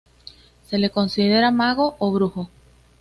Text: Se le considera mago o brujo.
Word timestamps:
Se 0.65 0.79
le 0.79 0.89
considera 0.89 1.51
mago 1.51 1.95
o 1.99 2.11
brujo. 2.11 2.49